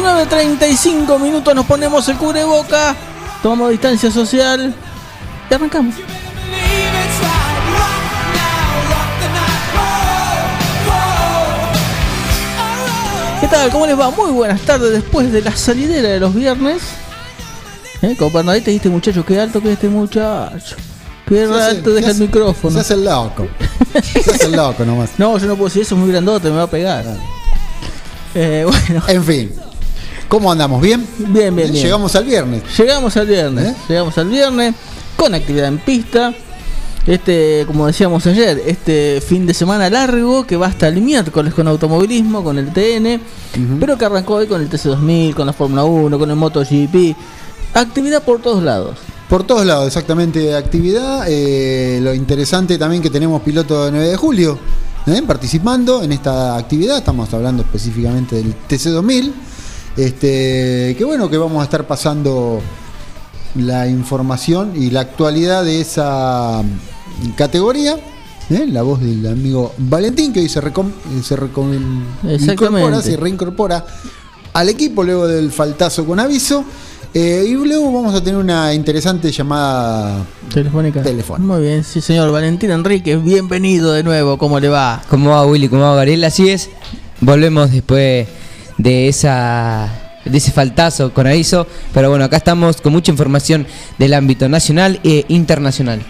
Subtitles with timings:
[0.00, 2.96] 19.35 minutos nos ponemos el cubreboca,
[3.42, 4.74] tomamos distancia social
[5.50, 5.94] y arrancamos.
[13.42, 13.70] ¿Qué tal?
[13.70, 14.10] ¿Cómo les va?
[14.10, 16.80] Muy buenas tardes después de la salidera de los viernes.
[18.00, 18.16] ¿Eh?
[18.18, 20.76] Como Bernadette dijiste, muchacho, qué alto que es este muchacho.
[21.28, 22.72] Qué alto deja el micrófono.
[22.72, 23.48] Se hace el loco.
[24.02, 25.10] Se hace el loco nomás.
[25.18, 27.04] No, yo no puedo decir eso, es muy grandote, me va a pegar.
[28.34, 29.69] Eh, bueno, En fin.
[30.30, 30.80] ¿Cómo andamos?
[30.80, 31.04] ¿Bien?
[31.18, 31.72] bien, bien, bien.
[31.72, 32.62] Llegamos al viernes.
[32.78, 33.76] Llegamos al viernes, ¿Eh?
[33.88, 34.76] llegamos al viernes
[35.16, 36.32] con actividad en pista.
[37.04, 41.66] Este, como decíamos ayer, este fin de semana largo que va hasta el miércoles con
[41.66, 43.20] automovilismo, con el TN,
[43.80, 47.16] pero que arrancó hoy con el TC2000, con la Fórmula 1, con el MotoGP.
[47.74, 48.98] Actividad por todos lados.
[49.28, 51.24] Por todos lados, exactamente, actividad.
[51.26, 54.60] Eh, lo interesante también que tenemos piloto de 9 de julio
[55.08, 55.22] ¿eh?
[55.26, 56.98] participando en esta actividad.
[56.98, 59.32] Estamos hablando específicamente del TC2000.
[59.96, 62.60] Este, que bueno, que vamos a estar pasando
[63.56, 66.62] la información y la actualidad de esa
[67.36, 67.96] categoría.
[68.50, 68.66] ¿eh?
[68.68, 70.92] La voz del amigo Valentín, que hoy se, recom-
[71.22, 73.84] se recom- incorpora, se reincorpora
[74.52, 76.64] al equipo luego del faltazo con aviso.
[77.12, 80.24] Eh, y luego vamos a tener una interesante llamada.
[80.54, 81.02] Telefónica.
[81.02, 81.44] Telefónica.
[81.54, 82.30] Muy bien, sí señor.
[82.30, 85.02] Valentín Enríquez, bienvenido de nuevo, ¿cómo le va?
[85.10, 85.68] ¿Cómo va Willy?
[85.68, 86.22] ¿Cómo va Gabriel?
[86.22, 86.70] Así es.
[87.20, 88.28] Volvemos después
[88.82, 89.88] de esa
[90.24, 93.66] de ese faltazo con aviso, pero bueno, acá estamos con mucha información
[93.98, 96.02] del ámbito nacional e internacional.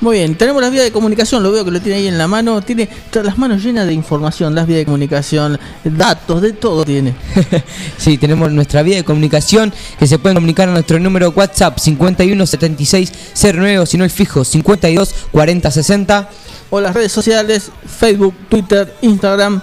[0.00, 2.28] Muy bien, tenemos las vías de comunicación, lo veo que lo tiene ahí en la
[2.28, 6.84] mano, tiene todas las manos llenas de información, las vías de comunicación, datos, de todo
[6.84, 7.14] tiene.
[7.98, 12.46] sí, tenemos nuestra vía de comunicación que se pueden comunicar a nuestro número WhatsApp 51
[12.46, 16.30] 76 09 o si no el fijo 52 40 60.
[16.70, 19.60] O las redes sociales, Facebook, Twitter, Instagram,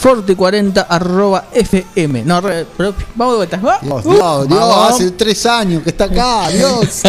[0.00, 2.24] forti40 arroba fm.
[2.24, 2.66] No, re-
[3.14, 3.56] vamos de vuelta.
[3.58, 3.78] ¿va?
[3.82, 7.02] Dios, Uh, Dios, Dios, hace tres años que está acá, Dios.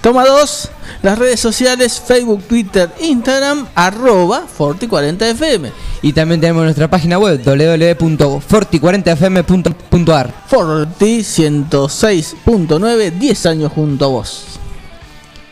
[0.00, 0.70] Toma dos,
[1.02, 5.70] las redes sociales, Facebook, Twitter, Instagram, arroba forti40fm.
[6.00, 10.34] Y también tenemos nuestra página web www.forti40fm.ar.
[10.46, 14.44] Forti 106.9, 10 años junto a vos.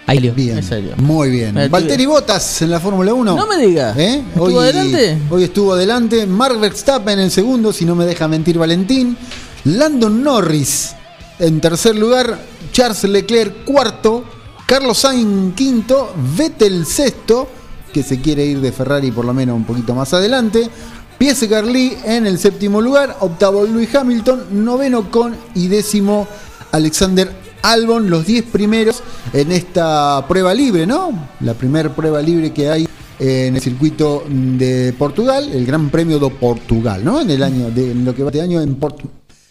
[0.08, 0.30] Ahí.
[0.30, 0.58] Bien,
[0.96, 1.54] muy bien.
[1.70, 3.36] Valtteri Bottas en la Fórmula 1.
[3.36, 3.94] No me digas.
[3.98, 4.24] ¿Eh?
[4.26, 5.18] ¿Estuvo adelante?
[5.28, 6.26] Hoy estuvo adelante.
[6.26, 9.18] Mark Verstappen en segundo, si no me deja mentir Valentín.
[9.64, 10.94] Landon Norris
[11.38, 12.38] en tercer lugar.
[12.72, 14.24] Charles Leclerc cuarto.
[14.64, 16.14] Carlos Sainz quinto.
[16.38, 17.46] Vettel sexto,
[17.92, 20.70] que se quiere ir de Ferrari por lo menos un poquito más adelante.
[21.18, 23.18] Piese Carly en el séptimo lugar.
[23.20, 24.64] Octavo Lewis Hamilton.
[24.64, 26.26] Noveno con y décimo
[26.72, 28.10] Alexander Albon.
[28.10, 29.02] Los 10 primeros
[29.32, 31.28] en esta prueba libre, ¿no?
[31.40, 32.88] La primera prueba libre que hay
[33.20, 37.20] en el circuito de Portugal, el Gran Premio de Portugal, ¿no?
[37.20, 39.00] En el año, de, en lo que va de año en, Port-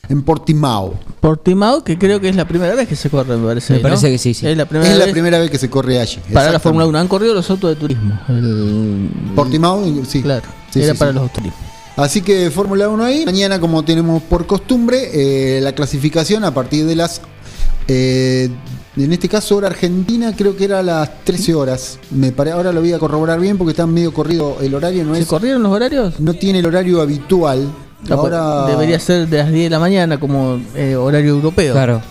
[0.07, 0.94] en Portimao.
[1.19, 3.73] Portimao, que creo que es la primera vez que se corre, me parece.
[3.73, 3.84] Me ¿no?
[3.84, 4.47] parece que sí, sí.
[4.47, 6.19] Es la primera es la vez primera vez que se corre allí.
[6.31, 6.59] para la.
[6.62, 6.97] Fórmula 1.
[6.97, 8.17] Han corrido los autos de turismo.
[8.29, 10.22] El- Portimao, sí.
[10.22, 11.17] Claro, Sí, era sí, para sí.
[11.19, 11.59] los turismos.
[11.97, 13.25] Así que Fórmula 1 ahí.
[13.25, 15.09] Mañana, como tenemos por costumbre,
[15.57, 17.20] eh, la clasificación a partir de las.
[17.87, 18.49] Eh,
[18.95, 21.99] en este caso, hora argentina, creo que era a las 13 horas.
[22.11, 25.03] Me pare- ahora lo voy a corroborar bien porque está medio corrido el horario.
[25.03, 26.19] No, ¿Se es, corrieron los horarios?
[26.19, 27.67] no tiene el horario habitual.
[27.69, 28.66] Ah, pues, Ahora.
[28.67, 31.73] Debería ser de las 10 de la mañana como eh, horario europeo.
[31.73, 32.01] Claro.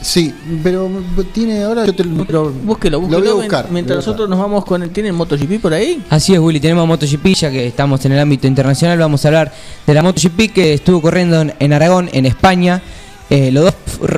[0.00, 0.90] Sí, pero
[1.32, 1.86] tiene ahora.
[1.86, 3.18] Yo te, pero Búsquelo, búsquelo.
[3.20, 3.70] Lo voy a buscar.
[3.70, 4.90] Mientras nosotros nos vamos con el.
[4.90, 6.02] ¿Tienen MotoGP por ahí?
[6.10, 9.52] Así es, Willy, tenemos MotoGP, ya que estamos en el ámbito internacional, vamos a hablar
[9.86, 12.82] de la MotoGP que estuvo corriendo en, en Aragón, en España.
[13.30, 13.74] Eh, los, dos,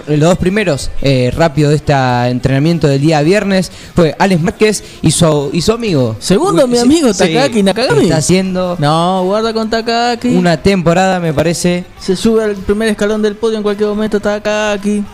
[0.08, 1.92] los dos primeros eh, rápido de este
[2.28, 6.16] entrenamiento del día viernes fue Alex Márquez y su, y su amigo.
[6.18, 8.02] Segundo, Uy, mi amigo sí, Takaki Nakagami.
[8.02, 10.28] Está haciendo No, guarda con Takaki.
[10.34, 11.84] una temporada, me parece.
[12.00, 15.04] Se sube al primer escalón del podio en cualquier momento Takaki.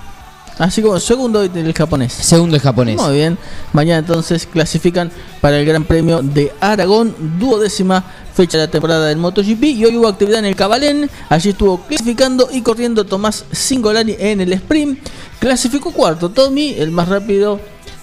[0.59, 2.13] Así como segundo el japonés.
[2.13, 2.97] Segundo el japonés.
[2.97, 3.39] Muy bien.
[3.73, 5.11] Mañana entonces clasifican
[5.41, 8.05] para el Gran Premio de Aragón, duodécima
[8.35, 9.63] fecha de la temporada del MotoGP.
[9.65, 11.11] Y hoy hubo actividad en el Cabalén.
[11.29, 14.99] Allí estuvo clasificando y corriendo Tomás Singolani en el sprint.
[15.39, 16.31] Clasificó cuarto.
[16.31, 17.59] Tommy, el más rápido,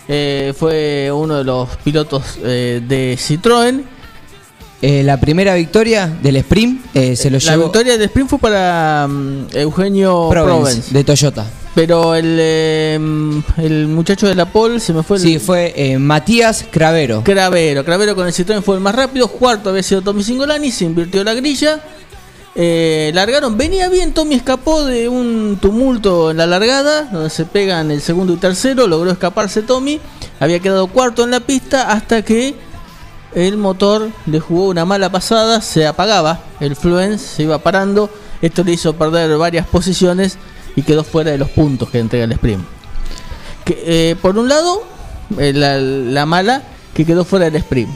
[0.08, 3.84] eh, fue uno de los pilotos eh, de Citroën.
[4.82, 8.40] Eh, la primera victoria del sprint eh, se lo La llevó victoria del sprint fue
[8.40, 10.94] para mm, Eugenio Provence, Provence.
[10.94, 11.46] de Toyota.
[11.76, 13.00] Pero el, eh,
[13.58, 17.24] el muchacho de la pole se me fue el, Sí, fue eh, Matías Cravero.
[17.26, 17.84] Cravero.
[17.84, 19.28] Cravero con el Citroën fue el más rápido.
[19.28, 20.72] Cuarto había sido Tommy Singolani.
[20.72, 21.82] Se invirtió la grilla.
[22.56, 23.58] Largaron.
[23.58, 24.14] Venía bien.
[24.14, 27.04] Tommy escapó de un tumulto en la largada.
[27.04, 28.88] Donde se pegan el segundo y tercero.
[28.88, 30.00] Logró escaparse Tommy.
[30.40, 31.92] Había quedado cuarto en la pista.
[31.92, 32.56] Hasta que
[33.34, 35.62] el motor le jugó una mala pasada.
[35.62, 36.40] Se apagaba.
[36.60, 38.10] El Fluence se iba parando.
[38.42, 40.38] Esto le hizo perder varias posiciones
[40.76, 42.64] y quedó fuera de los puntos que entrega el sprint.
[43.68, 44.84] Eh, por un lado,
[45.38, 47.90] eh, la, la mala que quedó fuera del sprint,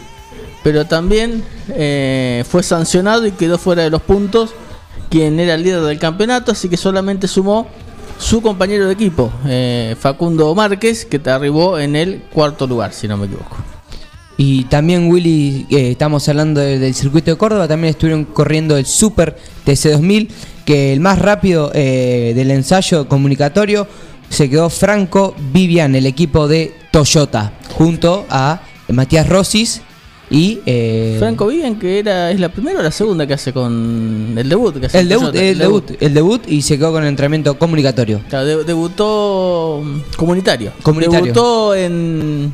[0.64, 4.52] pero también eh, fue sancionado y quedó fuera de los puntos
[5.10, 7.68] quien era el líder del campeonato, así que solamente sumó
[8.20, 9.32] su compañero de equipo,
[10.00, 13.73] Facundo Márquez, que arribó en el cuarto lugar, si no me equivoco.
[14.46, 18.86] Y también, Willy, eh, estamos hablando de- del circuito de Córdoba, también estuvieron corriendo el
[18.86, 20.28] Super TC2000,
[20.66, 23.88] que el más rápido eh, del ensayo comunicatorio
[24.28, 29.82] se quedó Franco Vivian, el equipo de Toyota, junto a Matías Rosis
[30.30, 30.60] y...
[30.66, 34.50] eh, Franco Vivian, que era es la primera o la segunda que hace con el
[34.50, 34.78] debut.
[34.78, 37.58] Que hace El debut, Toyota, el debut, el debut y se quedó con el entrenamiento
[37.58, 38.20] comunicatorio.
[38.28, 40.74] Claro, de- debutó mm, comunitario.
[40.82, 41.26] Comunitario.
[41.28, 42.54] Debutó en,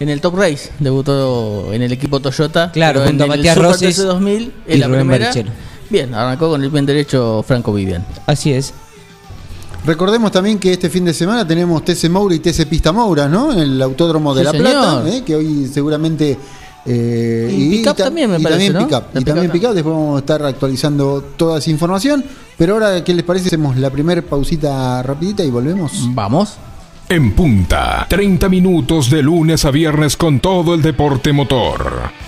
[0.00, 0.70] en el Top Race.
[0.78, 2.70] Debutó en el equipo Toyota.
[2.72, 5.26] Claro, junto a en el Matías Super Rossi TC2000 y en la Rubén primera.
[5.26, 5.50] Barrichello.
[5.90, 8.04] Bien, arrancó con el pie derecho Franco Vivian.
[8.26, 8.74] Así es.
[9.86, 13.52] Recordemos también que este fin de semana tenemos TC Moura y TC Pista Moura, ¿no?
[13.52, 14.70] En el Autódromo de Sí, La señor.
[14.70, 15.22] Plata, ¿eh?
[15.24, 16.36] que hoy seguramente...
[16.84, 18.86] eh, Y Pickup ta- también, me y parece, También ¿no?
[18.88, 22.22] Pickup, y también Pickup Pickup, después vamos a estar actualizando toda esa información.
[22.58, 23.46] Pero ahora, ¿qué les parece?
[23.46, 25.92] Hacemos la primera pausita rapidita y volvemos.
[26.12, 26.54] Vamos.
[27.10, 32.27] En punta, 30 minutos de lunes a viernes con todo el deporte motor.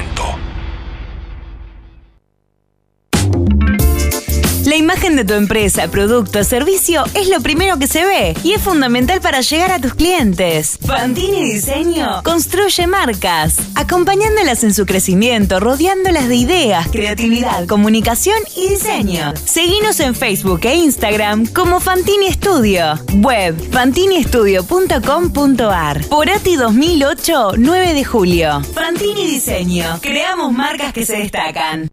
[4.91, 9.21] Imagen de tu empresa, producto servicio es lo primero que se ve y es fundamental
[9.21, 10.77] para llegar a tus clientes.
[10.85, 19.33] Fantini Diseño construye marcas, acompañándolas en su crecimiento, rodeándolas de ideas, creatividad, comunicación y diseño.
[19.45, 22.99] Seguinos en Facebook e Instagram como Fantini Studio.
[23.13, 26.05] Web fantiniestudio.com.ar.
[26.07, 28.61] Porati 2008, 9 de julio.
[28.73, 29.99] Fantini Diseño.
[30.01, 31.89] Creamos marcas que se destacan.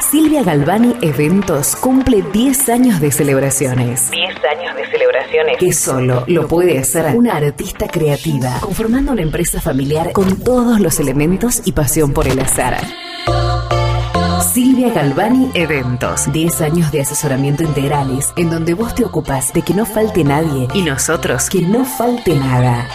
[0.00, 4.10] Silvia Galvani Eventos cumple 10 años de celebraciones.
[4.10, 5.58] 10 años de celebraciones.
[5.58, 11.00] Que solo lo puede hacer una artista creativa, conformando una empresa familiar con todos los
[11.00, 12.76] elementos y pasión por el azar.
[14.52, 16.32] Silvia Galvani Eventos.
[16.32, 20.68] 10 años de asesoramiento integrales, en donde vos te ocupas de que no falte nadie
[20.74, 22.88] y nosotros que no falte nada.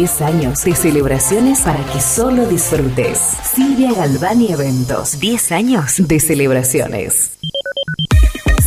[0.00, 3.18] 10 años de celebraciones para que solo disfrutes.
[3.54, 5.20] Silvia Galvani Eventos.
[5.20, 7.32] 10 años de celebraciones.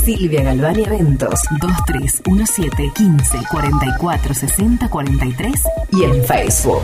[0.05, 5.53] Silvia Galvani Eventos 2317 15 44 60 43
[5.93, 6.83] y en Facebook.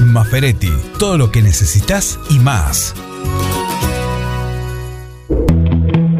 [0.00, 2.94] Maferetti, todo lo que necesitas y más.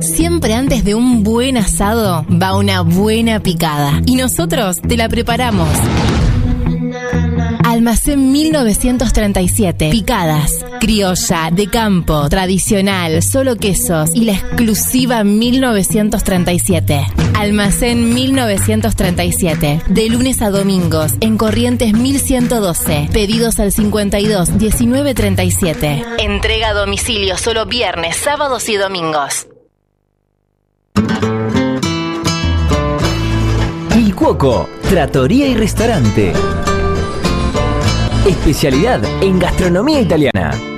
[0.01, 4.01] Siempre antes de un buen asado va una buena picada.
[4.07, 5.69] Y nosotros te la preparamos.
[7.65, 9.91] Almacén 1937.
[9.91, 10.65] Picadas.
[10.81, 17.28] Criolla, de campo, tradicional, solo quesos y la exclusiva 1937.
[17.39, 19.83] Almacén 1937.
[19.87, 23.11] De lunes a domingos en Corrientes 1112.
[23.13, 26.05] Pedidos al 52 19 37.
[26.19, 29.47] Entrega a domicilio solo viernes, sábados y domingos.
[33.97, 36.33] Il Cuoco, Trattoria y Restaurante.
[38.27, 40.78] Especialidad en gastronomía italiana.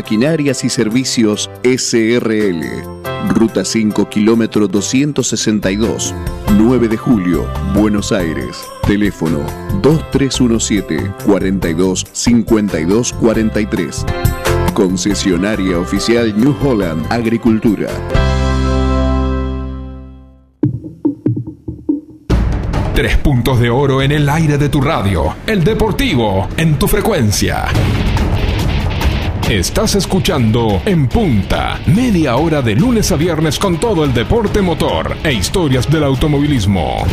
[0.00, 2.64] Maquinarias y Servicios SRL.
[3.28, 6.14] Ruta 5, kilómetro 262.
[6.56, 8.64] 9 de julio, Buenos Aires.
[8.86, 9.40] Teléfono
[9.82, 14.06] 2317 42 52 43.
[14.72, 17.90] Concesionaria oficial New Holland Agricultura.
[22.94, 25.36] Tres puntos de oro en el aire de tu radio.
[25.46, 27.66] El deportivo en tu frecuencia.
[29.50, 35.16] Estás escuchando En Punta, media hora de lunes a viernes con todo el deporte motor
[35.24, 37.04] e historias del automovilismo.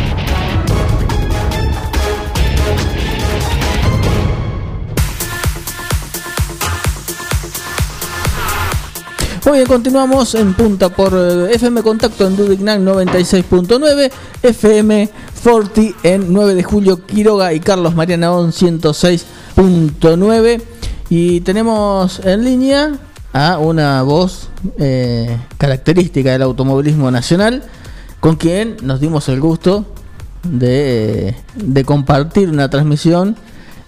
[9.45, 14.11] Muy bien, continuamos en punta por eh, FM Contacto en Dudignan 96.9,
[14.43, 15.09] FM
[15.43, 20.76] 40 en 9 de julio, Quiroga y Carlos María Naón 106.9.
[21.09, 22.93] Y tenemos en línea
[23.33, 24.49] a una voz
[24.79, 27.63] eh, característica del automovilismo nacional,
[28.19, 29.85] con quien nos dimos el gusto
[30.43, 33.35] de, de compartir una transmisión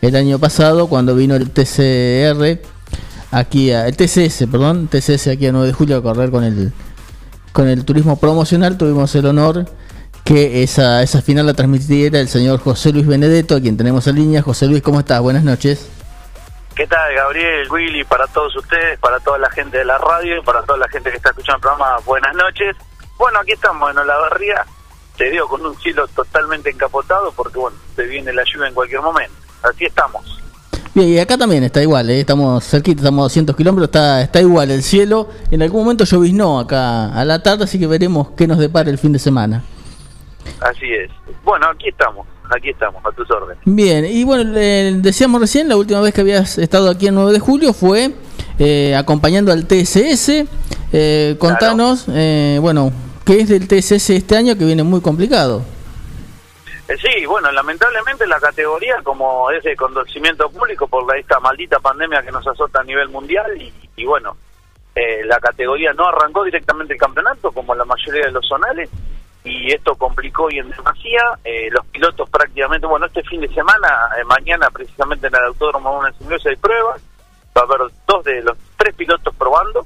[0.01, 2.61] el año pasado cuando vino el TCR
[3.31, 6.71] aquí a, el TCS, perdón, TCS aquí a 9 de julio a correr con el
[7.51, 8.77] con el turismo promocional.
[8.77, 9.65] Tuvimos el honor
[10.23, 14.15] que esa, esa final la transmitiera el señor José Luis Benedetto, a quien tenemos en
[14.15, 14.41] línea.
[14.41, 15.21] José Luis, ¿cómo estás?
[15.21, 15.87] Buenas noches.
[16.79, 20.41] ¿Qué tal, Gabriel, Willy, para todos ustedes, para toda la gente de la radio y
[20.41, 21.97] para toda la gente que está escuchando el programa?
[22.05, 22.73] Buenas noches.
[23.17, 24.65] Bueno, aquí estamos en Olavarría.
[25.17, 29.01] Se dio con un cielo totalmente encapotado porque, bueno, se viene la lluvia en cualquier
[29.01, 29.33] momento.
[29.61, 30.41] Así estamos.
[30.93, 32.21] Bien, y acá también está igual, ¿eh?
[32.21, 35.27] estamos cerquita, estamos a 200 kilómetros, está, está igual el cielo.
[35.51, 38.97] En algún momento lloviznó acá a la tarde, así que veremos qué nos depara el
[38.97, 39.65] fin de semana.
[40.61, 41.11] Así es.
[41.43, 42.25] Bueno, aquí estamos,
[42.55, 43.57] aquí estamos, a tus órdenes.
[43.65, 47.33] Bien, y bueno, eh, decíamos recién, la última vez que habías estado aquí el 9
[47.33, 48.11] de julio fue
[48.57, 50.45] eh, acompañando al TSS.
[50.91, 52.91] Eh, contanos, eh, bueno,
[53.25, 55.63] ¿qué es del TSS este año que viene muy complicado?
[56.87, 61.79] Eh, sí, bueno, lamentablemente la categoría, como es de conocimiento público por la, esta maldita
[61.79, 64.35] pandemia que nos azota a nivel mundial, y, y bueno,
[64.95, 68.89] eh, la categoría no arrancó directamente el campeonato, como la mayoría de los zonales,
[69.43, 71.21] y esto complicó y en demasía.
[71.43, 76.03] Eh, los pilotos prácticamente, bueno, este fin de semana, eh, mañana precisamente en el Autódromo
[76.03, 77.01] de Ingleses hay pruebas,
[77.57, 79.85] va a haber dos de los tres pilotos probando.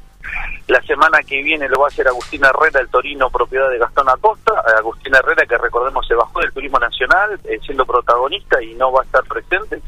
[0.68, 4.10] La semana que viene lo va a hacer Agustín Herrera, el Torino, propiedad de Gastón
[4.10, 4.54] Acosta.
[4.68, 8.92] Eh, Agustín Herrera, que recordemos se bajó del turismo nacional, eh, siendo protagonista y no
[8.92, 9.82] va a estar presente.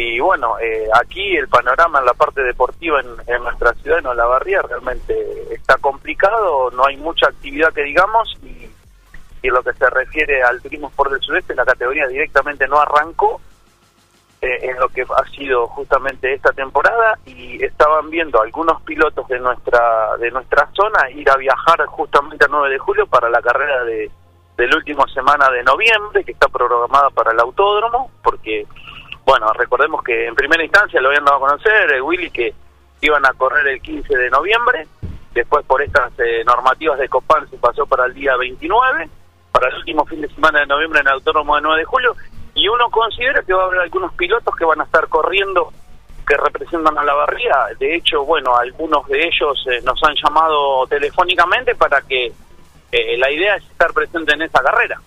[0.00, 4.62] Y bueno, eh, aquí el panorama en la parte deportiva en, nuestra ciudad, en Olavarría,
[4.62, 8.70] realmente está complicado, no hay mucha actividad que digamos, y,
[9.42, 13.40] en lo que se refiere al turismo por del sudeste, la categoría directamente no arrancó
[14.40, 19.40] eh, en lo que ha sido justamente esta temporada y estaban viendo algunos pilotos de
[19.40, 23.82] nuestra de nuestra zona ir a viajar justamente el 9 de julio para la carrera
[23.82, 24.08] de,
[24.56, 28.64] de la semana de noviembre que está programada para el autódromo porque
[29.28, 32.54] bueno recordemos que en primera instancia lo habían dado a conocer eh, Willy que
[33.02, 34.86] iban a correr el 15 de noviembre
[35.34, 39.08] después por estas eh, normativas de Copán se pasó para el día 29
[39.52, 42.16] para el último fin de semana de noviembre en el autódromo de 9 de julio
[42.54, 45.72] y uno considera que va a haber algunos pilotos que van a estar corriendo
[46.26, 47.54] que representan a la barría.
[47.78, 52.32] De hecho, bueno, algunos de ellos eh, nos han llamado telefónicamente para que
[52.92, 55.00] eh, la idea es estar presente en esa carrera.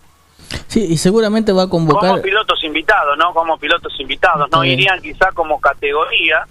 [0.71, 2.11] Sí, y seguramente va a convocar...
[2.11, 3.33] Como pilotos invitados, ¿no?
[3.33, 4.49] Como pilotos invitados.
[4.51, 4.79] No Bien.
[4.79, 6.45] irían quizá como categoría,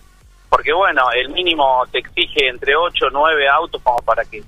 [0.50, 4.42] porque bueno, el mínimo te exige entre 8 o 9 autos como para que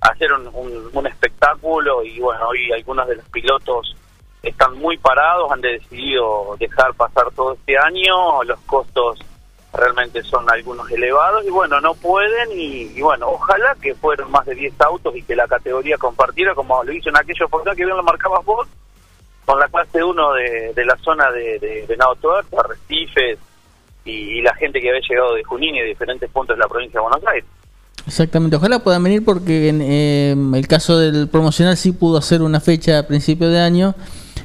[0.00, 3.94] hacer un, un- un espectáculo y bueno, hoy algunos de los pilotos
[4.42, 9.18] están muy parados, han decidido dejar pasar todo este año, los costos
[9.74, 14.46] realmente son algunos elevados y bueno, no pueden y, y bueno, ojalá que fueran más
[14.46, 17.84] de 10 autos y que la categoría compartiera como lo hizo en aquella oportunidad que
[17.84, 18.66] bien lo marcabas vos,
[19.48, 23.38] con la clase 1 de, de la zona de, de Venado Tuerto, Arrecifes
[24.04, 26.68] y, y la gente que había llegado de Junín y de diferentes puntos de la
[26.68, 27.48] provincia de Buenos Aires.
[28.06, 32.60] Exactamente, ojalá puedan venir porque en eh, el caso del promocional sí pudo hacer una
[32.60, 33.94] fecha a principio de año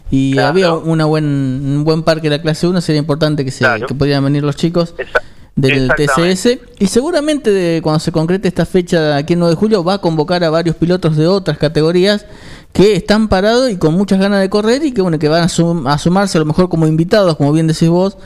[0.10, 3.66] y había una buen, un buen parque de la clase 1, sería importante que, se,
[3.86, 4.96] que pudieran venir los chicos.
[5.56, 9.84] Del TCS y seguramente de, cuando se concrete esta fecha aquí el 9 de julio
[9.84, 12.26] va a convocar a varios pilotos de otras categorías
[12.72, 15.50] que están parados y con muchas ganas de correr y que bueno que van a,
[15.50, 18.18] sum- a sumarse a lo mejor como invitados, como bien decís vos,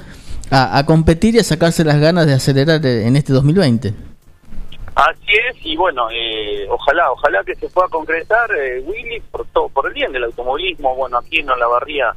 [0.52, 3.94] a, a competir y a sacarse las ganas de acelerar eh, en este 2020.
[4.96, 9.70] Así es, y bueno, eh, ojalá, ojalá que se pueda concretar, eh, Willy, por todo,
[9.70, 12.16] por el bien del automovilismo, bueno, aquí en Olavarría,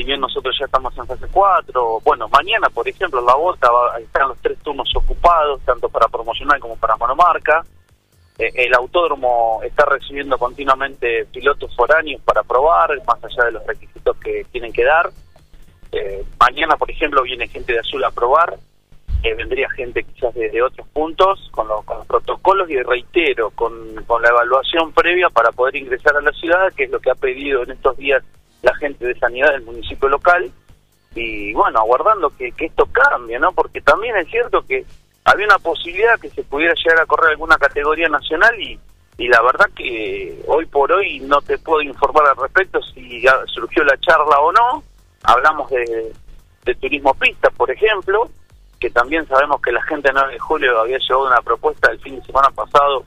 [0.00, 3.98] si bien nosotros ya estamos en fase 4, bueno, mañana, por ejemplo, la bota va,
[4.00, 7.62] están los tres turnos ocupados, tanto para promocional como para monomarca,
[8.38, 14.16] Eh, el autódromo está recibiendo continuamente pilotos foráneos para probar, más allá de los requisitos
[14.16, 15.10] que tienen que dar,
[15.92, 18.54] Eh, mañana, por ejemplo, viene gente de Azul a probar,
[19.22, 23.72] eh, vendría gente quizás de, otros puntos con, lo- con los protocolos y reitero, con,
[24.06, 27.14] con la evaluación previa para poder ingresar a la ciudad, que es lo que ha
[27.16, 28.22] pedido en estos días
[28.62, 30.50] la gente sanidad del municipio local.
[31.14, 33.52] Y bueno, aguardando que, que esto cambie, ¿no?
[33.52, 34.84] Porque también es cierto que
[35.24, 38.78] había una posibilidad que se pudiera llegar a correr alguna categoría nacional y,
[39.18, 43.84] y la verdad que hoy por hoy no te puedo informar al respecto si surgió
[43.84, 44.82] la charla o no.
[45.22, 46.12] Hablamos de,
[46.64, 48.30] de turismo pista, por ejemplo,
[48.78, 52.00] que también sabemos que la gente de 9 de julio había llevado una propuesta el
[52.00, 53.04] fin de semana pasado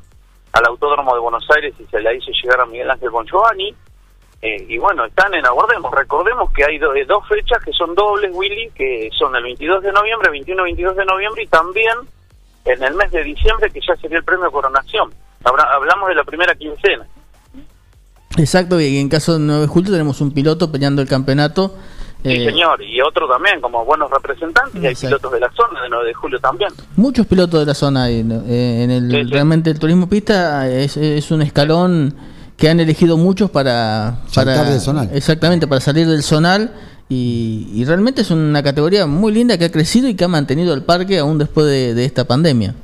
[0.52, 3.76] al Autódromo de Buenos Aires y se la hizo llegar a Miguel Ángel Bongiovanni.
[4.46, 5.90] Eh, y bueno, están en aguardemos.
[5.94, 9.82] Recordemos que hay do- eh, dos fechas que son dobles, Willy, que son el 22
[9.82, 11.94] de noviembre, 21 y 22 de noviembre, y también
[12.66, 15.14] en el mes de diciembre, que ya sería el premio Coronación.
[15.46, 17.06] Hablamos de la primera quincena.
[18.38, 21.76] Exacto, y en caso de 9 de julio tenemos un piloto peleando el campeonato.
[22.24, 25.82] Sí, eh, señor, y otro también, como buenos representantes, y hay pilotos de la zona
[25.84, 26.72] de 9 de julio también.
[26.96, 28.44] Muchos pilotos de la zona ¿no?
[28.48, 29.32] Eh, en el Sí, sí.
[29.32, 32.16] realmente el turismo pista es, es un escalón
[32.58, 35.10] que han elegido muchos para para del zonal.
[35.14, 36.74] exactamente para salir del zonal
[37.10, 40.74] y, y realmente es una categoría muy linda que ha crecido y que ha mantenido
[40.74, 42.76] el parque aún después de, de esta pandemia.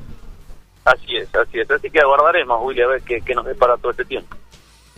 [0.84, 1.70] Así es, así es.
[1.70, 4.36] Así que aguardaremos, Willy, a ver qué, qué nos depara todo este tiempo.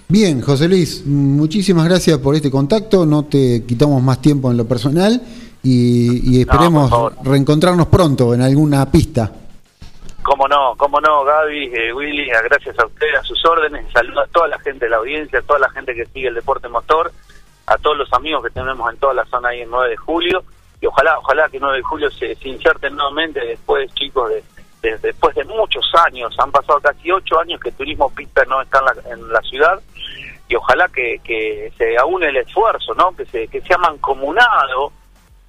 [0.08, 3.06] Bien, José Luis, muchísimas gracias por este contacto.
[3.06, 5.20] No te quitamos más tiempo en lo personal
[5.62, 9.32] y, y esperemos reencontrarnos pronto en alguna pista.
[10.22, 13.90] Cómo no, cómo no, Gaby, eh, Willy, gracias a ustedes, a sus órdenes.
[13.92, 16.35] Saludo a toda la gente de la audiencia, a toda la gente que sigue el
[16.35, 17.11] deporte motor,
[17.66, 20.44] a todos los amigos que tenemos en toda la zona ahí en 9 de julio.
[20.80, 24.44] Y ojalá, ojalá que 9 de julio se, se inserte nuevamente después, chicos, de,
[24.82, 26.35] de- después de muchos años.
[26.38, 29.80] Han pasado casi ocho años que Turismo Pista no está en la, en la ciudad.
[30.48, 33.11] Y ojalá que, que se aúne el esfuerzo, ¿no?
[33.16, 34.92] Que, se, que sea mancomunado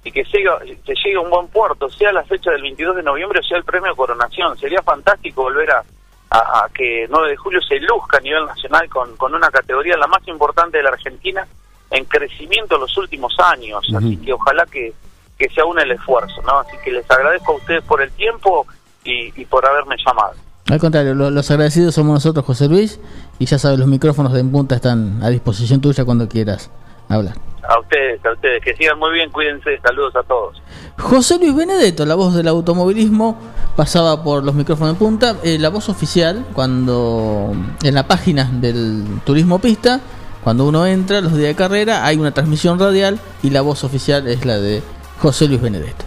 [0.04, 3.02] y que llegue, que llegue a un buen puerto, sea la fecha del 22 de
[3.02, 4.56] noviembre o sea el premio Coronación.
[4.58, 5.82] Sería fantástico volver a,
[6.30, 9.96] a, a que 9 de julio se luzca a nivel nacional con, con una categoría
[9.96, 11.46] la más importante de la Argentina
[11.90, 13.84] en crecimiento en los últimos años.
[13.96, 14.92] Así que ojalá que,
[15.38, 16.58] que se aúne el esfuerzo, ¿no?
[16.58, 18.66] Así que les agradezco a ustedes por el tiempo
[19.04, 20.32] y, y por haberme llamado.
[20.70, 22.98] Al contrario, lo- los agradecidos somos nosotros, José Luis,
[23.38, 26.70] y ya sabes, los micrófonos de En Punta están a disposición tuya cuando quieras
[27.08, 27.34] hablar.
[27.68, 30.62] A ustedes, a ustedes, que sigan muy bien, cuídense, saludos a todos.
[30.98, 33.38] José Luis Benedetto, la voz del automovilismo,
[33.76, 35.36] pasaba por los micrófonos de punta.
[35.42, 40.00] Eh, la voz oficial, cuando en la página del Turismo Pista,
[40.42, 44.28] cuando uno entra, los días de carrera, hay una transmisión radial y la voz oficial
[44.28, 44.82] es la de
[45.18, 46.04] José Luis Benedetto.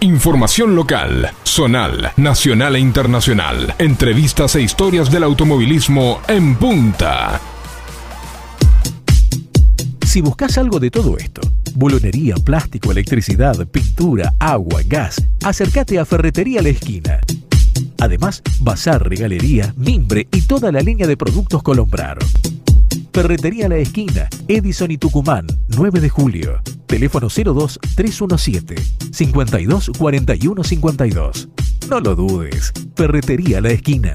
[0.00, 3.74] Información local, zonal, nacional e internacional.
[3.78, 7.40] Entrevistas e historias del automovilismo en punta.
[10.08, 11.42] Si buscas algo de todo esto,
[11.74, 17.20] bolonería, plástico, electricidad, pintura, agua, gas, acércate a Ferretería La Esquina.
[18.00, 22.16] Además, bazar, regalería, mimbre y toda la línea de productos Colombrar.
[23.12, 26.62] Ferretería La Esquina, Edison y Tucumán, 9 de julio.
[26.86, 28.76] Teléfono 02 317
[29.12, 31.48] 52 41 52.
[31.90, 32.72] No lo dudes.
[32.96, 34.14] Ferretería La Esquina.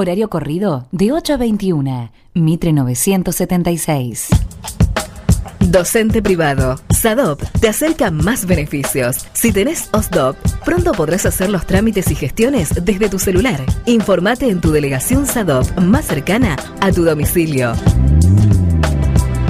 [0.00, 2.10] Horario corrido de 8 a 21.
[2.32, 4.28] Mitre 976.
[5.60, 6.80] Docente privado.
[6.88, 9.26] SADOP te acerca más beneficios.
[9.34, 13.60] Si tenés OSDOP, pronto podrás hacer los trámites y gestiones desde tu celular.
[13.84, 17.74] Informate en tu delegación SADOP más cercana a tu domicilio.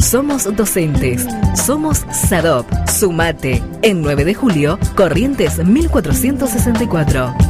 [0.00, 1.26] Somos docentes.
[1.54, 2.66] Somos SADOP.
[2.88, 3.62] Sumate.
[3.82, 7.49] En 9 de julio, Corrientes 1464.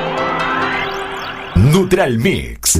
[1.55, 2.79] Nutral Mix.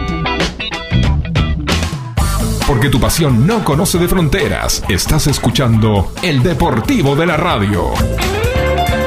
[2.71, 4.81] Porque tu pasión no conoce de fronteras.
[4.87, 7.91] Estás escuchando El Deportivo de la Radio.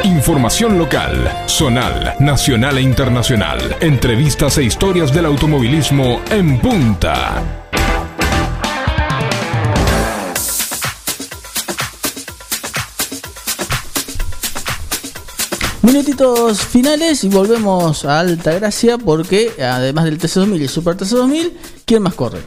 [0.04, 3.78] Información local, zonal, nacional e internacional.
[3.80, 7.62] Entrevistas e historias del automovilismo en punta.
[15.80, 21.52] Minutitos finales y volvemos a Alta Gracia porque además del TC2000 y Super TC2000,
[21.86, 22.40] ¿quién más corre?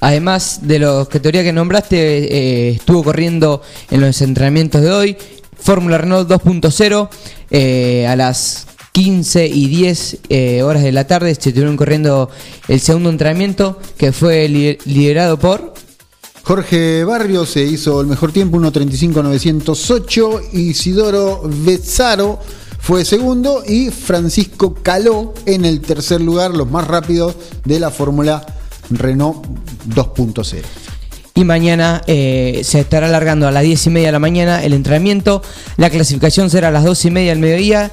[0.00, 5.16] Además de los categorías que nombraste, eh, estuvo corriendo en los entrenamientos de hoy.
[5.60, 7.08] Fórmula Renault 2.0
[7.50, 12.30] eh, a las 15 y 10 eh, horas de la tarde se estuvieron corriendo
[12.68, 15.74] el segundo entrenamiento que fue li- liderado por
[16.44, 20.52] Jorge Barrio se hizo el mejor tiempo, 1.35.908.
[20.54, 22.38] Isidoro Bezzaro
[22.80, 27.34] fue segundo y Francisco Caló en el tercer lugar, los más rápidos
[27.64, 28.46] de la Fórmula
[28.90, 29.46] Renault
[29.88, 30.62] 2.0.
[31.34, 34.72] Y mañana eh, se estará alargando a las 10 y media de la mañana el
[34.72, 35.40] entrenamiento.
[35.76, 37.92] La clasificación será a las 2 y media del mediodía.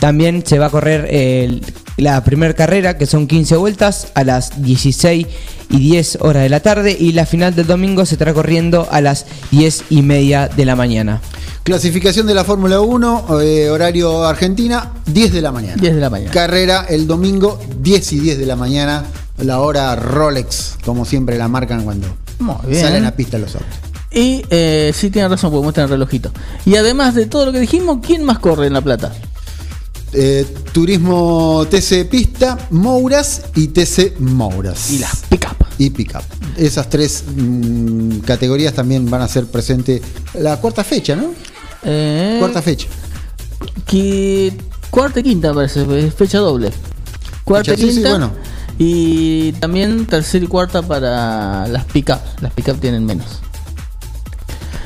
[0.00, 1.60] También se va a correr eh,
[1.96, 5.26] la primera carrera, que son 15 vueltas, a las 16
[5.70, 6.96] y 10 horas de la tarde.
[6.98, 10.74] Y la final del domingo se estará corriendo a las 10 y media de la
[10.74, 11.20] mañana.
[11.62, 15.76] Clasificación de la Fórmula 1, eh, horario Argentina, 10 de la mañana.
[15.76, 16.32] 10 de la mañana.
[16.32, 19.04] Carrera el domingo, 10 y 10 de la mañana.
[19.42, 22.06] La hora Rolex, como siempre la marcan cuando
[22.72, 23.68] salen a pista los autos.
[24.10, 26.30] Y eh, sí tiene razón, porque muestran el relojito.
[26.66, 29.12] Y además de todo lo que dijimos, ¿quién más corre en La Plata?
[30.12, 34.90] Eh, turismo TC Pista, Mouras y TC Mouras.
[34.90, 35.56] Y las Pickup.
[35.78, 36.22] Y Pickup.
[36.58, 40.02] Esas tres mm, categorías también van a ser presentes
[40.34, 41.32] la cuarta fecha, ¿no?
[41.82, 42.88] Eh, Cuarta fecha.
[43.86, 44.52] qui-
[44.90, 46.70] cuarta y quinta parece, fecha doble.
[47.44, 48.10] Cuarta y Fecha, sí, sí, quinta.
[48.10, 48.32] bueno.
[48.78, 52.18] Y también tercera y cuarta para las pick-up.
[52.40, 53.40] Las pick-up tienen menos.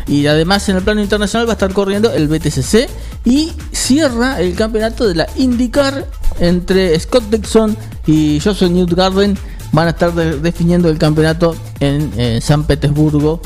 [0.07, 2.89] Y además en el plano internacional va a estar corriendo el BTCC
[3.25, 6.07] y cierra el campeonato de la IndyCar
[6.39, 9.37] entre Scott Dixon y Joseph Newgarden.
[9.73, 13.41] Van a estar de- definiendo el campeonato en eh, San Petersburgo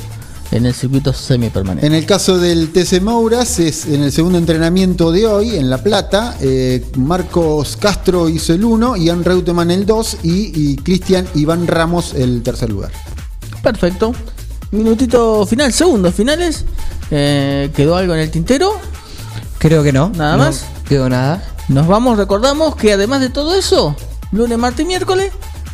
[0.50, 1.86] en el circuito semipermanente.
[1.86, 5.82] En el caso del TC Mouras, es en el segundo entrenamiento de hoy, en La
[5.82, 11.66] Plata, eh, Marcos Castro hizo el 1, Ian Reutemann el 2 y, y Cristian Iván
[11.66, 12.90] Ramos el tercer lugar.
[13.62, 14.12] Perfecto.
[14.72, 16.64] minutito final, segundos finales.
[17.10, 18.72] Eh, ¿Quedó algo en el tintero?
[19.58, 20.10] Creo que no.
[20.10, 20.64] Nada No más.
[20.88, 21.42] Quedó nada.
[21.68, 23.94] Nos vamos, recordamos que además de todo eso,
[24.32, 25.32] lunes, martes y miércoles,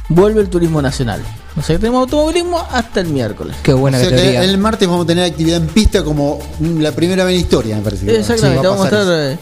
[0.09, 1.23] vuelve el turismo nacional.
[1.59, 3.57] O sea que tenemos automovilismo hasta el miércoles.
[3.63, 4.45] Qué buena O sea que categoría.
[4.45, 7.77] el martes vamos a tener actividad en pista como mm, la primera vez en historia,
[7.77, 8.05] me parece.
[8.19, 9.21] Exactamente, sí, va vamos a estar eso.
[9.23, 9.39] eh,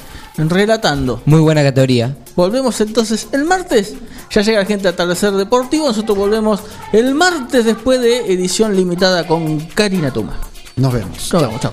[0.48, 1.22] relatando.
[1.24, 2.14] Muy buena categoría.
[2.36, 3.94] Volvemos entonces el martes.
[4.30, 5.86] Ya llega la gente a Atardecer Deportivo.
[5.88, 6.60] Nosotros volvemos
[6.92, 10.38] el martes después de edición limitada con Karina Toma.
[10.76, 11.32] Nos vemos.
[11.32, 11.72] Nos vemos, chao.